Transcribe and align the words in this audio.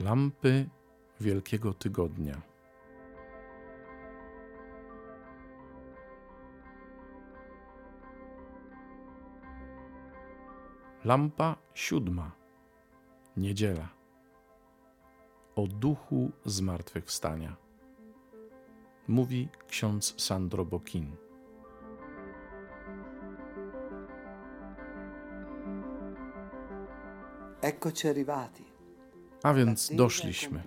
Lampy 0.00 0.68
Wielkiego 1.20 1.74
Tygodnia. 1.74 2.42
Lampa 11.04 11.56
siódma. 11.74 12.30
Niedziela. 13.36 13.88
O 15.56 15.66
duchu 15.66 16.32
zmartwychwstania. 16.44 17.56
Mówi 19.08 19.48
ksiądz 19.68 20.22
Sandro 20.22 20.64
Bokin. 20.64 21.16
Eccoci 27.62 28.08
arrivati. 28.08 28.75
A 29.46 29.54
więc 29.54 29.90
doszliśmy. 29.94 30.62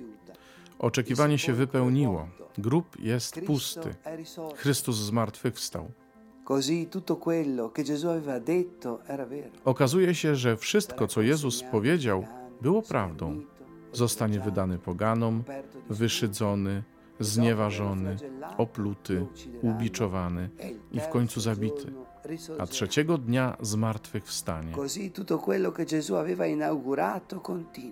Oczekiwanie 0.80 1.38
się 1.38 1.54
wypełniło. 1.54 2.28
Grób 2.58 3.00
jest 3.00 3.42
pusty. 3.46 3.96
Chrystus 4.56 4.96
zmartwychwstał. 4.96 5.92
Okazuje 9.66 10.16
się, 10.16 10.36
że 10.36 10.58
wszystko, 10.58 11.08
co 11.08 11.22
Jezus 11.22 11.64
powiedział, 11.64 12.26
było 12.62 12.82
prawdą. 12.82 13.42
Zostanie 13.94 14.40
wydany 14.40 14.78
poganom, 14.78 15.44
wyszydzony, 15.90 16.84
znieważony, 17.20 18.18
opluty, 18.58 19.26
ubiczowany 19.62 20.50
i 20.92 21.00
w 21.00 21.08
końcu 21.08 21.42
zabity, 21.42 21.94
a 22.60 22.68
trzeciego 22.68 23.18
dnia 23.18 23.58
zmartwychwstanie. 23.62 24.74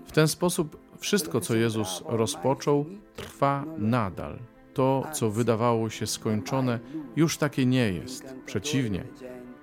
W 0.05 0.11
ten 0.11 0.27
sposób 0.27 0.77
wszystko, 0.97 1.41
co 1.41 1.55
Jezus 1.55 2.03
rozpoczął, 2.05 2.85
trwa 3.15 3.65
nadal. 3.77 4.39
To, 4.73 5.03
co 5.13 5.29
wydawało 5.29 5.89
się 5.89 6.07
skończone, 6.07 6.79
już 7.15 7.37
takie 7.37 7.65
nie 7.65 7.93
jest. 7.93 8.35
Przeciwnie, 8.45 9.03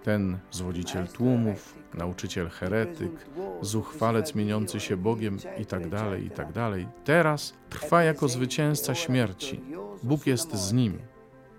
ten 0.02 0.38
zwodziciel 0.50 1.08
tłumów, 1.08 1.74
nauczyciel 1.94 2.48
heretyk, 2.48 3.26
zuchwalec 3.62 4.34
mieniący 4.34 4.80
się 4.80 4.96
Bogiem 4.96 5.38
itd., 5.58 6.20
itd., 6.22 6.86
teraz 7.04 7.54
trwa 7.70 8.02
jako 8.02 8.28
zwycięzca 8.28 8.94
śmierci. 8.94 9.60
Bóg 10.02 10.26
jest 10.26 10.54
z 10.54 10.72
nim. 10.72 10.98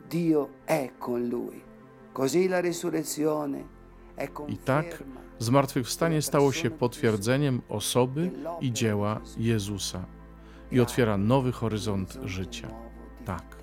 Dio 0.09 0.49
è 0.67 0.89
con 0.99 1.29
lui. 1.29 1.61
I 4.47 4.57
tak 4.57 5.03
zmartwychwstanie 5.39 6.21
stało 6.21 6.51
się 6.51 6.69
potwierdzeniem 6.69 7.61
osoby 7.69 8.31
i 8.61 8.71
dzieła 8.71 9.21
Jezusa 9.37 10.05
i 10.71 10.79
otwiera 10.79 11.17
nowy 11.17 11.51
horyzont 11.51 12.17
życia. 12.23 12.71
Tak, 13.25 13.57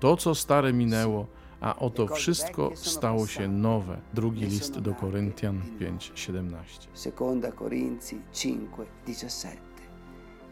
to 0.00 0.16
co 0.16 0.34
stare 0.34 0.72
minęło, 0.72 1.26
a 1.60 1.76
oto 1.76 2.06
wszystko 2.06 2.70
stało 2.74 3.26
się 3.26 3.48
nowe. 3.48 4.00
Drugi 4.14 4.46
list 4.46 4.78
do 4.78 4.94
Koryntian 4.94 5.62
5:17. 5.80 6.88
Seconda 6.94 7.52
Corinzi 7.52 8.20
5:17. 8.32 9.56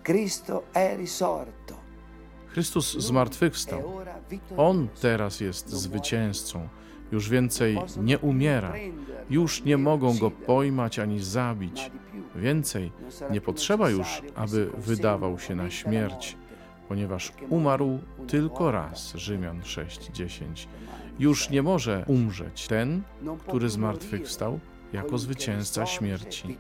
Cristo 0.03 0.63
è 0.75 0.97
risorto. 0.97 1.75
Chrystus 2.49 2.99
zmartwychwstał. 2.99 3.83
On 4.57 4.89
teraz 5.01 5.41
jest 5.41 5.69
zwycięzcą. 5.69 6.69
Już 7.13 7.29
więcej 7.29 7.79
nie 8.03 8.19
umiera. 8.19 8.73
Już 9.31 9.65
nie 9.65 9.77
mogą 9.77 10.19
go 10.19 10.31
pojmać 10.31 10.99
ani 10.99 11.21
zabić. 11.21 11.91
Więcej 12.37 12.93
nie 13.31 13.41
potrzeba 13.41 13.91
już, 13.91 14.23
aby 14.35 14.71
wydawał 14.79 15.39
się 15.39 15.55
na 15.55 15.71
śmierć, 15.71 16.37
ponieważ 16.89 17.33
umarł 17.49 17.99
tylko 18.27 18.71
raz. 18.71 19.15
Rzymian 19.15 19.61
6:10. 19.61 20.67
Już 21.19 21.51
nie 21.51 21.63
może 21.63 22.05
umrzeć 22.07 22.67
ten, 22.69 23.03
który 23.47 23.69
zmartwychwstał 23.69 24.61
jako 24.93 25.19
zwycięzca 25.19 25.87
śmierci. 25.87 26.57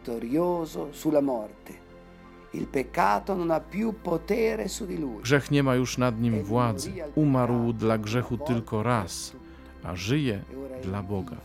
Grzech 5.22 5.50
nie 5.50 5.62
ma 5.62 5.74
już 5.74 5.98
nad 5.98 6.20
nim 6.20 6.42
władzy. 6.42 6.92
Umarł 7.14 7.72
dla 7.72 7.98
grzechu 7.98 8.38
tylko 8.38 8.82
raz, 8.82 9.36
a 9.84 9.96
żyje 9.96 10.42
dla 10.82 11.02
Boga. 11.02 11.36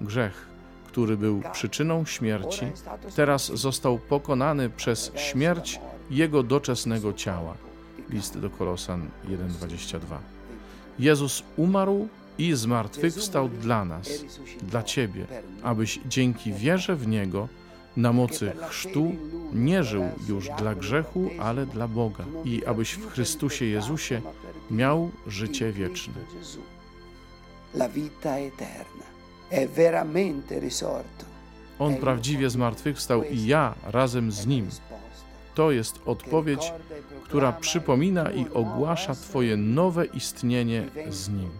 Grzech, 0.00 0.46
który 0.86 1.16
był 1.16 1.42
przyczyną 1.52 2.04
śmierci, 2.04 2.66
teraz 3.16 3.46
został 3.46 3.98
pokonany 3.98 4.70
przez 4.70 5.12
śmierć 5.16 5.80
jego 6.10 6.42
doczesnego 6.42 7.12
ciała. 7.12 7.54
List 8.10 8.38
do 8.38 8.50
Kolosan 8.50 9.08
1:22. 9.28 9.98
Jezus 10.98 11.42
umarł 11.56 12.08
i 12.38 12.54
zmartwychwstał 12.54 13.48
dla 13.48 13.84
nas, 13.84 14.08
dla 14.62 14.82
Ciebie, 14.82 15.26
abyś 15.62 16.00
dzięki 16.06 16.52
wierze 16.52 16.96
w 16.96 17.08
Niego 17.08 17.48
na 17.96 18.12
mocy 18.12 18.52
chrztu 18.68 19.12
nie 19.52 19.84
żył 19.84 20.04
już 20.28 20.48
dla 20.58 20.74
grzechu, 20.74 21.30
ale 21.40 21.66
dla 21.66 21.88
Boga 21.88 22.24
i 22.44 22.64
abyś 22.64 22.92
w 22.92 23.10
Chrystusie 23.10 23.64
Jezusie 23.64 24.22
miał 24.70 25.10
życie 25.26 25.72
wieczne. 25.72 26.14
La 27.74 27.88
vita 27.88 28.38
eterna 28.38 29.04
è 29.50 29.66
veramente 29.66 30.60
risorto. 30.60 31.24
On 31.78 31.96
prawdziwie 31.96 32.50
zmartwychwstał 32.50 33.22
i 33.22 33.46
ja 33.46 33.74
razem 33.86 34.32
z 34.32 34.46
Nim. 34.46 34.68
To 35.54 35.70
jest 35.70 36.00
odpowiedź, 36.06 36.72
która 37.24 37.52
przypomina 37.52 38.30
i 38.30 38.46
ogłasza 38.54 39.14
Twoje 39.14 39.56
nowe 39.56 40.04
istnienie 40.04 40.88
z 41.08 41.28
Nim. 41.28 41.50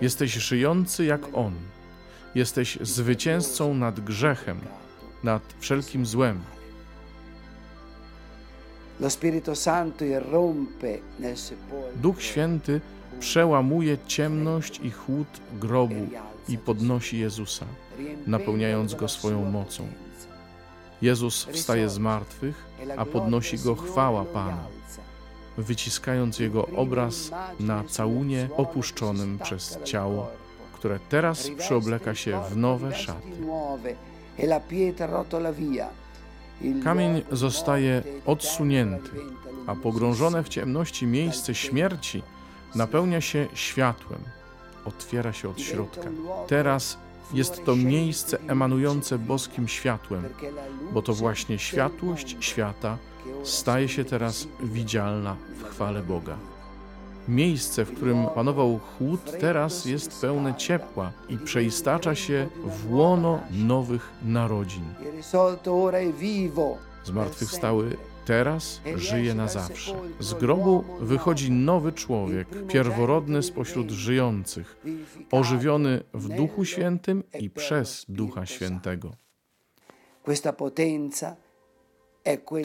Jesteś 0.00 0.32
żyjący 0.32 1.04
jak 1.04 1.20
On. 1.34 1.52
Jesteś 2.34 2.78
zwycięzcą 2.80 3.74
nad 3.74 4.00
grzechem, 4.00 4.60
nad 5.24 5.42
wszelkim 5.58 6.06
złem. 6.06 6.40
Duch 11.96 12.22
Święty 12.22 12.80
przełamuje 13.20 13.98
ciemność 14.06 14.80
i 14.82 14.90
chłód 14.90 15.26
grobu 15.52 16.08
i 16.48 16.58
podnosi 16.58 17.18
Jezusa, 17.18 17.66
napełniając 18.26 18.94
go 18.94 19.08
swoją 19.08 19.50
mocą. 19.50 19.86
Jezus 21.02 21.44
wstaje 21.44 21.88
z 21.88 21.98
martwych, 21.98 22.64
a 22.96 23.04
podnosi 23.04 23.58
go 23.58 23.74
chwała 23.74 24.24
Pana, 24.24 24.64
wyciskając 25.58 26.38
jego 26.38 26.66
obraz 26.66 27.30
na 27.60 27.84
całunie 27.84 28.48
opuszczonym 28.56 29.38
przez 29.38 29.78
ciało, 29.84 30.30
które 30.72 30.98
teraz 31.08 31.50
przyobleka 31.58 32.14
się 32.14 32.40
w 32.50 32.56
nowe 32.56 32.94
szaty. 32.94 33.28
E 34.38 34.60
Kamień 36.84 37.22
zostaje 37.32 38.02
odsunięty, 38.26 39.10
a 39.66 39.74
pogrążone 39.74 40.42
w 40.42 40.48
ciemności 40.48 41.06
miejsce 41.06 41.54
śmierci 41.54 42.22
napełnia 42.74 43.20
się 43.20 43.46
światłem, 43.54 44.20
otwiera 44.84 45.32
się 45.32 45.48
od 45.48 45.60
środka. 45.60 46.10
Teraz 46.48 46.98
jest 47.32 47.64
to 47.64 47.76
miejsce 47.76 48.38
emanujące 48.48 49.18
boskim 49.18 49.68
światłem, 49.68 50.24
bo 50.92 51.02
to 51.02 51.12
właśnie 51.12 51.58
światłość 51.58 52.36
świata 52.40 52.98
staje 53.44 53.88
się 53.88 54.04
teraz 54.04 54.48
widzialna 54.60 55.36
w 55.60 55.64
chwale 55.64 56.02
Boga. 56.02 56.36
Miejsce, 57.28 57.84
w 57.84 57.94
którym 57.94 58.26
panował 58.34 58.78
chłód, 58.78 59.20
teraz 59.40 59.84
jest 59.84 60.20
pełne 60.20 60.54
ciepła 60.54 61.12
i 61.28 61.38
przeistacza 61.38 62.14
się 62.14 62.48
w 62.64 62.94
łono 62.94 63.40
nowych 63.50 64.10
narodzin. 64.24 64.84
Zmartwychwstały 67.04 67.96
teraz 68.24 68.80
żyje 68.96 69.34
na 69.34 69.48
zawsze. 69.48 69.94
Z 70.20 70.34
grobu 70.34 70.84
wychodzi 71.00 71.50
nowy 71.50 71.92
człowiek, 71.92 72.48
pierworodny 72.68 73.42
spośród 73.42 73.90
żyjących, 73.90 74.76
ożywiony 75.30 76.02
w 76.14 76.28
Duchu 76.28 76.64
Świętym 76.64 77.22
i 77.38 77.50
przez 77.50 78.06
Ducha 78.08 78.46
Świętego. 78.46 79.10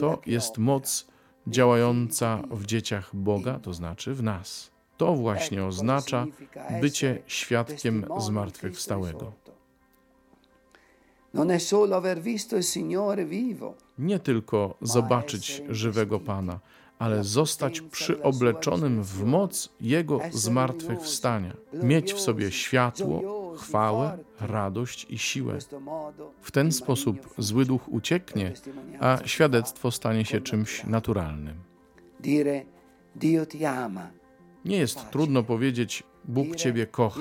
To 0.00 0.20
jest 0.26 0.58
moc 0.58 1.09
działająca 1.46 2.42
w 2.50 2.66
dzieciach 2.66 3.16
Boga, 3.16 3.58
to 3.58 3.74
znaczy 3.74 4.14
w 4.14 4.22
nas. 4.22 4.70
To 4.96 5.14
właśnie 5.14 5.64
oznacza 5.64 6.26
bycie 6.80 7.22
świadkiem 7.26 8.04
zmartwychwstałego. 8.18 9.32
Nie 13.98 14.18
tylko 14.18 14.74
zobaczyć 14.82 15.62
żywego 15.68 16.20
Pana, 16.20 16.60
ale 16.98 17.24
zostać 17.24 17.80
przyobleczonym 17.80 19.02
w 19.02 19.24
moc 19.24 19.68
Jego 19.80 20.20
zmartwychwstania, 20.32 21.56
mieć 21.72 22.12
w 22.12 22.20
sobie 22.20 22.52
światło 22.52 23.39
chwałę, 23.56 24.18
radość 24.40 25.06
i 25.10 25.18
siłę. 25.18 25.58
W 26.40 26.50
ten 26.50 26.72
sposób 26.72 27.34
zły 27.38 27.64
duch 27.64 27.88
ucieknie, 27.88 28.52
a 29.00 29.18
świadectwo 29.24 29.90
stanie 29.90 30.24
się 30.24 30.40
czymś 30.40 30.84
naturalnym. 30.84 31.54
Nie 34.64 34.76
jest 34.76 35.10
trudno 35.10 35.42
powiedzieć, 35.42 36.02
Bóg 36.24 36.56
Ciebie 36.56 36.86
kocha. 36.86 37.20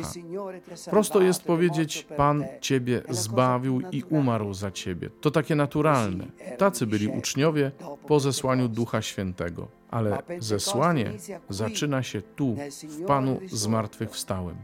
Prosto 0.89 1.21
jest 1.21 1.43
powiedzieć, 1.43 2.07
Pan 2.17 2.45
Ciebie 2.61 3.01
zbawił 3.09 3.81
i 3.91 4.03
umarł 4.03 4.53
za 4.53 4.71
Ciebie. 4.71 5.09
To 5.21 5.31
takie 5.31 5.55
naturalne. 5.55 6.27
Tacy 6.57 6.87
byli 6.87 7.07
uczniowie 7.07 7.71
po 8.07 8.19
zesłaniu 8.19 8.67
Ducha 8.67 9.01
Świętego. 9.01 9.67
Ale 9.91 10.23
zesłanie 10.39 11.11
zaczyna 11.49 12.03
się 12.03 12.21
tu, 12.21 12.55
w 12.83 13.05
Panu 13.05 13.39
zmartwychwstałym. 13.47 14.57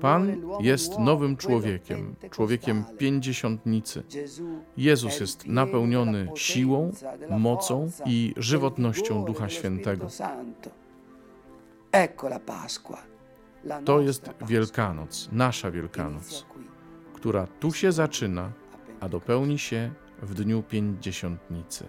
Pan 0.00 0.36
jest 0.60 0.98
nowym 0.98 1.36
człowiekiem, 1.36 2.14
człowiekiem 2.30 2.84
pięćdziesiątnicy. 2.98 4.02
Jezus 4.76 5.20
jest 5.20 5.46
napełniony 5.46 6.28
siłą, 6.34 6.92
mocą 7.30 7.90
i 8.06 8.34
żywotnością 8.36 9.24
Ducha 9.24 9.48
Świętego. 9.48 10.08
To 13.84 14.00
jest 14.00 14.30
Wielkanoc, 14.46 15.28
nasza 15.32 15.70
Wielkanoc, 15.70 16.46
która 17.14 17.46
tu 17.46 17.72
się 17.72 17.92
zaczyna, 17.92 18.52
a 19.00 19.08
dopełni 19.08 19.58
się 19.58 19.90
w 20.22 20.34
dniu 20.34 20.62
pięćdziesiątnicy. 20.62 21.84